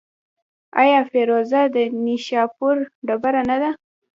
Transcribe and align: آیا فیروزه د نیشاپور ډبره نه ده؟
آیا 0.81 0.99
فیروزه 1.11 1.61
د 1.75 1.77
نیشاپور 2.05 2.75
ډبره 3.07 3.41
نه 3.49 3.57
ده؟ 3.61 3.71